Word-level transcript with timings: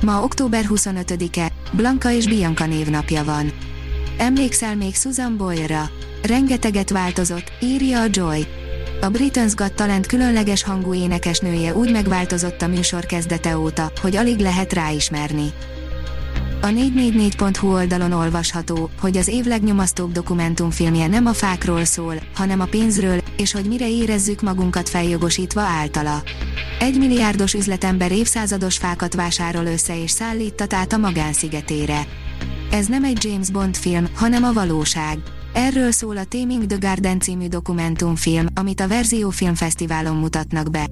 Ma 0.00 0.22
október 0.22 0.64
25-e, 0.68 1.52
Blanka 1.72 2.10
és 2.10 2.26
Bianca 2.26 2.66
névnapja 2.66 3.24
van. 3.24 3.52
Emlékszel 4.18 4.76
még 4.76 4.94
Susan 4.94 5.36
Boyle-ra? 5.36 5.90
Rengeteget 6.22 6.90
változott, 6.90 7.52
írja 7.60 8.00
a 8.00 8.06
Joy. 8.10 8.46
A 9.00 9.06
Britain's 9.06 9.52
Got 9.54 9.72
Talent 9.72 10.06
különleges 10.06 10.62
hangú 10.62 10.94
énekesnője 10.94 11.74
úgy 11.74 11.92
megváltozott 11.92 12.62
a 12.62 12.66
műsor 12.66 13.06
kezdete 13.06 13.58
óta, 13.58 13.92
hogy 14.00 14.16
alig 14.16 14.38
lehet 14.38 14.72
ráismerni. 14.72 15.52
A 16.62 16.66
444.hu 16.66 17.72
oldalon 17.72 18.12
olvasható, 18.12 18.90
hogy 19.00 19.16
az 19.16 19.28
év 19.28 19.44
legnyomasztóbb 19.44 20.12
dokumentumfilmje 20.12 21.06
nem 21.06 21.26
a 21.26 21.32
fákról 21.32 21.84
szól, 21.84 22.14
hanem 22.34 22.60
a 22.60 22.64
pénzről, 22.64 23.20
és 23.36 23.52
hogy 23.52 23.64
mire 23.64 23.90
érezzük 23.90 24.40
magunkat 24.40 24.88
feljogosítva 24.88 25.60
általa. 25.60 26.22
Egy 26.80 26.98
milliárdos 26.98 27.54
üzletember 27.54 28.12
évszázados 28.12 28.76
fákat 28.76 29.14
vásárol 29.14 29.64
össze 29.64 30.02
és 30.02 30.10
szállítat 30.10 30.72
át 30.72 30.92
a 30.92 30.96
magánszigetére. 30.96 32.06
Ez 32.70 32.86
nem 32.86 33.04
egy 33.04 33.24
James 33.24 33.50
Bond 33.50 33.76
film, 33.76 34.06
hanem 34.14 34.44
a 34.44 34.52
valóság. 34.52 35.18
Erről 35.52 35.90
szól 35.90 36.16
a 36.16 36.24
Taming 36.24 36.66
the 36.66 36.78
Garden 36.80 37.20
című 37.20 37.46
dokumentumfilm, 37.46 38.46
amit 38.54 38.80
a 38.80 38.88
Verzió 38.88 39.30
Filmfesztiválon 39.30 40.16
mutatnak 40.16 40.70
be. 40.70 40.86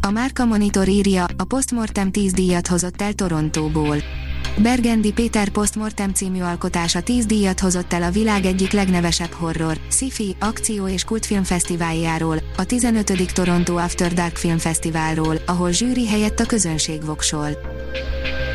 A 0.00 0.10
Márka 0.10 0.44
Monitor 0.44 0.88
írja, 0.88 1.26
a 1.36 1.44
Postmortem 1.44 2.10
10 2.10 2.32
díjat 2.32 2.66
hozott 2.66 3.02
el 3.02 3.12
Torontóból. 3.12 3.96
Bergendi 4.62 5.12
Péter 5.12 5.48
Postmortem 5.48 6.12
című 6.12 6.40
alkotása 6.40 7.00
10 7.00 7.26
díjat 7.26 7.60
hozott 7.60 7.92
el 7.92 8.02
a 8.02 8.10
világ 8.10 8.44
egyik 8.44 8.72
legnevesebb 8.72 9.30
horror, 9.30 9.78
sci-fi, 9.90 10.36
akció 10.40 10.88
és 10.88 11.04
kultfilmfesztiváljáról, 11.04 12.36
a 12.56 12.64
15. 12.64 13.32
Toronto 13.32 13.76
After 13.76 14.12
Dark 14.12 14.36
Filmfesztiválról, 14.36 15.36
ahol 15.46 15.70
zsűri 15.70 16.08
helyett 16.08 16.40
a 16.40 16.46
közönség 16.46 17.04
voksol. 17.04 17.48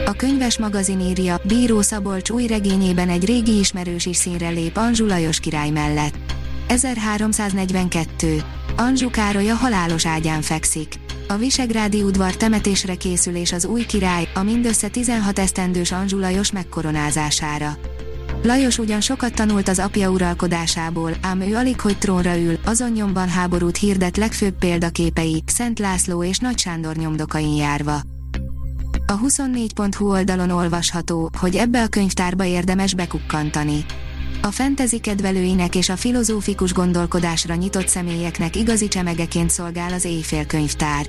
A 0.05 0.11
könyves 0.11 0.57
magazin 0.57 0.99
írja, 0.99 1.41
Bíró 1.43 1.81
Szabolcs 1.81 2.29
új 2.29 2.47
regényében 2.47 3.09
egy 3.09 3.25
régi 3.25 3.57
ismerős 3.57 4.05
is 4.05 4.17
színre 4.17 4.49
lép 4.49 4.77
Anzsu 4.77 5.05
Lajos 5.05 5.39
király 5.39 5.69
mellett. 5.69 6.15
1342. 6.67 8.43
Anzsu 8.77 9.09
Károly 9.09 9.49
a 9.49 9.55
halálos 9.55 10.05
ágyán 10.05 10.41
fekszik. 10.41 11.02
A 11.27 11.37
Visegrádi 11.37 12.03
udvar 12.03 12.35
temetésre 12.35 12.95
készül 12.95 13.35
és 13.35 13.51
az 13.51 13.65
új 13.65 13.85
király, 13.85 14.27
a 14.33 14.43
mindössze 14.43 14.87
16 14.87 15.39
esztendős 15.39 15.91
Anzsu 15.91 16.19
Lajos 16.19 16.51
megkoronázására. 16.51 17.77
Lajos 18.43 18.77
ugyan 18.77 19.01
sokat 19.01 19.33
tanult 19.33 19.67
az 19.67 19.79
apja 19.79 20.09
uralkodásából, 20.09 21.11
ám 21.21 21.41
ő 21.41 21.55
alig 21.55 21.79
hogy 21.79 21.97
trónra 21.97 22.37
ül, 22.37 22.57
azon 22.65 22.91
nyomban 22.91 23.29
háborút 23.29 23.77
hirdet 23.77 24.17
legfőbb 24.17 24.57
példaképei, 24.57 25.43
Szent 25.45 25.79
László 25.79 26.23
és 26.23 26.37
Nagy 26.37 26.59
Sándor 26.59 26.95
nyomdokain 26.95 27.55
járva. 27.55 28.01
A 29.07 29.19
24.hu 29.19 30.09
oldalon 30.09 30.49
olvasható, 30.49 31.29
hogy 31.39 31.55
ebbe 31.55 31.81
a 31.81 31.87
könyvtárba 31.87 32.45
érdemes 32.45 32.93
bekukkantani. 32.93 33.85
A 34.41 34.51
fentezi 34.51 34.99
kedvelőinek 34.99 35.75
és 35.75 35.89
a 35.89 35.95
filozófikus 35.95 36.73
gondolkodásra 36.73 37.55
nyitott 37.55 37.87
személyeknek 37.87 38.55
igazi 38.55 38.87
csemegeként 38.87 39.49
szolgál 39.49 39.93
az 39.93 40.05
éjfélkönyvtár. 40.05 41.05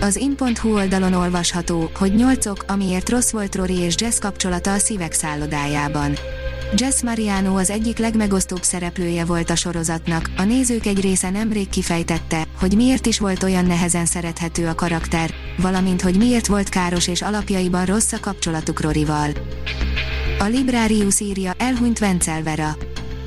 Az 0.00 0.16
in.hu 0.16 0.72
oldalon 0.74 1.12
olvasható, 1.12 1.90
hogy 1.98 2.14
nyolcok, 2.14 2.64
amiért 2.68 3.08
rossz 3.08 3.30
volt 3.30 3.54
Rory 3.54 3.78
és 3.78 3.94
Jess 3.98 4.18
kapcsolata 4.18 4.72
a 4.72 4.78
szívek 4.78 5.12
szállodájában. 5.12 6.14
Jess 6.76 7.02
Mariano 7.02 7.58
az 7.58 7.70
egyik 7.70 7.98
legmegosztóbb 7.98 8.62
szereplője 8.62 9.24
volt 9.24 9.50
a 9.50 9.56
sorozatnak, 9.56 10.30
a 10.36 10.42
nézők 10.42 10.86
egy 10.86 11.00
része 11.00 11.30
nemrég 11.30 11.68
kifejtette, 11.68 12.44
hogy 12.58 12.76
miért 12.76 13.06
is 13.06 13.18
volt 13.18 13.42
olyan 13.42 13.64
nehezen 13.64 14.06
szerethető 14.06 14.66
a 14.66 14.74
karakter, 14.74 15.30
valamint 15.58 16.02
hogy 16.02 16.16
miért 16.16 16.46
volt 16.46 16.68
káros 16.68 17.08
és 17.08 17.22
alapjaiban 17.22 17.84
rossz 17.84 18.12
a 18.12 18.20
kapcsolatuk 18.20 18.80
Roryval. 18.80 19.30
A 20.40 20.44
Librarius 20.44 21.20
írja, 21.20 21.52
elhunyt 21.58 21.98
Vencelvera. 21.98 22.76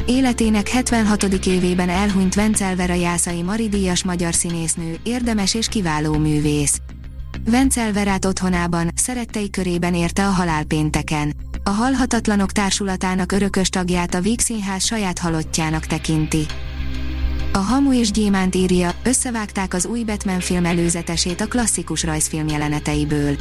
Életének 0.06 0.68
76. 0.68 1.24
évében 1.46 1.90
elhunyt 1.90 2.35
Vencelvera 2.35 2.94
Jászai 2.94 3.41
Maridíjas 3.41 4.03
magyar 4.03 4.34
színésznő, 4.34 4.97
érdemes 5.03 5.53
és 5.53 5.68
kiváló 5.68 6.18
művész. 6.18 6.79
Vencelverát 7.46 8.25
otthonában, 8.25 8.91
szerettei 8.96 9.50
körében 9.50 9.96
érte 9.96 10.28
a 10.28 10.29
halál 10.29 10.63
pénteken. 10.63 11.34
A 11.63 11.69
Halhatatlanok 11.69 12.52
Társulatának 12.52 13.31
örökös 13.31 13.69
tagját 13.69 14.13
a 14.13 14.22
Víg 14.22 14.40
Színház 14.40 14.85
saját 14.85 15.19
halottjának 15.19 15.85
tekinti. 15.85 16.46
A 17.52 17.57
Hamu 17.57 17.94
és 17.94 18.12
Gyémánt 18.12 18.56
írja, 18.56 18.91
összevágták 19.03 19.73
az 19.73 19.85
új 19.85 20.03
Batman 20.03 20.40
film 20.40 20.66
előzetesét 20.66 21.41
a 21.41 21.47
klasszikus 21.47 22.03
rajzfilm 22.03 22.47
jeleneteiből. 22.47 23.35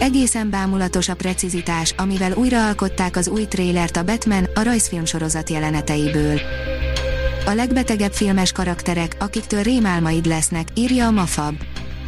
Egészen 0.00 0.50
bámulatos 0.50 1.08
a 1.08 1.14
precizitás, 1.14 1.94
amivel 1.96 2.32
újraalkották 2.32 3.16
az 3.16 3.28
új 3.28 3.44
trélert 3.44 3.96
a 3.96 4.04
Batman, 4.04 4.44
a 4.54 4.62
rajzfilm 4.62 5.04
sorozat 5.04 5.50
jeleneteiből. 5.50 6.40
A 7.46 7.50
legbetegebb 7.50 8.12
filmes 8.12 8.52
karakterek, 8.52 9.16
akiktől 9.18 9.62
rémálmaid 9.62 10.26
lesznek, 10.26 10.68
írja 10.74 11.06
a 11.06 11.10
Mafab. 11.10 11.54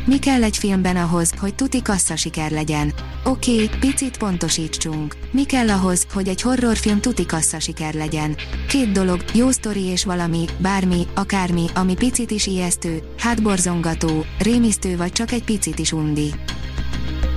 Mi 0.06 0.19
kell 0.19 0.42
egy 0.42 0.56
filmben 0.56 0.97
ahhoz, 0.97 1.32
hogy 1.38 1.54
tuti 1.54 1.82
kassza 1.82 2.16
siker 2.16 2.50
legyen? 2.50 2.92
Oké, 3.25 3.69
picit 3.81 4.16
pontosítsunk. 4.16 5.16
Mi 5.31 5.44
kell 5.44 5.69
ahhoz, 5.70 6.06
hogy 6.12 6.28
egy 6.28 6.42
horrorfilm 6.42 7.00
tuti 7.00 7.26
kassza 7.26 7.60
siker 7.60 7.94
legyen? 7.94 8.36
Két 8.69 8.92
dolog, 8.92 9.25
jó 9.34 9.50
sztori 9.50 9.84
és 9.84 10.04
valami, 10.04 10.44
bármi, 10.58 11.06
akármi, 11.14 11.64
ami 11.75 11.94
picit 11.94 12.31
is 12.31 12.47
ijesztő, 12.47 13.02
hátborzongató, 13.19 14.25
rémisztő 14.38 14.97
vagy 14.97 15.12
csak 15.12 15.32
egy 15.32 15.44
picit 15.44 15.78
is 15.78 15.92
undi. 15.92 16.34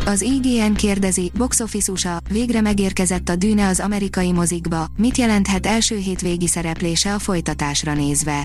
Az 0.08 0.22
IGN 0.22 0.74
kérdezi, 0.74 1.32
box 1.38 1.60
office 1.60 1.92
USA, 1.92 2.18
végre 2.30 2.62
megérkezett 2.62 3.30
a 3.30 3.36
dűne 3.36 3.68
az 3.68 3.80
amerikai 3.80 4.32
mozikba, 4.32 4.86
mit 4.98 5.18
jelenthet 5.18 5.66
első 5.66 5.98
hétvégi 5.98 6.48
szereplése 6.48 7.14
a 7.14 7.20
folytatásra 7.20 7.94
nézve. 7.94 8.44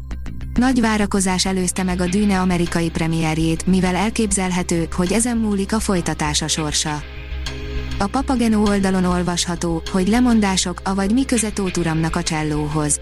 Nagy 0.54 0.80
várakozás 0.80 1.46
előzte 1.46 1.82
meg 1.82 2.00
a 2.00 2.06
dűne 2.06 2.40
amerikai 2.40 2.90
premierjét, 2.90 3.66
mivel 3.66 3.94
elképzelhető, 3.94 4.88
hogy 4.96 5.12
ezen 5.12 5.36
múlik 5.36 5.72
a 5.72 5.80
folytatása 5.80 6.48
sorsa. 6.48 7.02
A 7.98 8.06
Papageno 8.06 8.62
oldalon 8.62 9.04
olvasható, 9.04 9.82
hogy 9.92 10.08
lemondások, 10.08 10.80
avagy 10.84 11.12
mi 11.12 11.24
köze 11.24 11.50
Tóth 11.50 11.78
Uramnak 11.78 12.16
a 12.16 12.22
csellóhoz. 12.22 13.00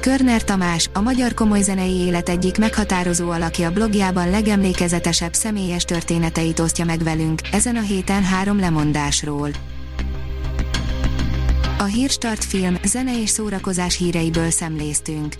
Körner 0.00 0.44
Tamás, 0.44 0.90
a 0.92 1.00
magyar 1.00 1.34
komoly 1.34 1.62
zenei 1.62 1.94
élet 1.94 2.28
egyik 2.28 2.58
meghatározó 2.58 3.30
alakja 3.30 3.70
blogjában 3.70 4.30
legemlékezetesebb 4.30 5.32
személyes 5.32 5.84
történeteit 5.84 6.58
osztja 6.58 6.84
meg 6.84 7.02
velünk, 7.02 7.40
ezen 7.52 7.76
a 7.76 7.80
héten 7.80 8.24
három 8.24 8.58
lemondásról. 8.58 9.50
A 11.78 11.84
Hírstart 11.84 12.44
film, 12.44 12.76
zene 12.84 13.20
és 13.20 13.30
szórakozás 13.30 13.96
híreiből 13.96 14.50
szemléztünk. 14.50 15.34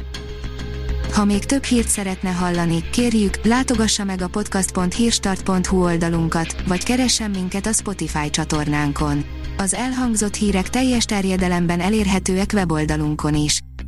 Ha 1.12 1.24
még 1.24 1.44
több 1.44 1.64
hírt 1.64 1.88
szeretne 1.88 2.30
hallani, 2.30 2.84
kérjük, 2.90 3.44
látogassa 3.44 4.04
meg 4.04 4.22
a 4.22 4.28
podcast.hírstart.hu 4.28 5.82
oldalunkat, 5.82 6.54
vagy 6.66 6.84
keressen 6.84 7.30
minket 7.30 7.66
a 7.66 7.72
Spotify 7.72 8.30
csatornánkon. 8.30 9.24
Az 9.56 9.74
elhangzott 9.74 10.34
hírek 10.34 10.70
teljes 10.70 11.04
terjedelemben 11.04 11.80
elérhetőek 11.80 12.50
weboldalunkon 12.54 13.34
is. 13.34 13.60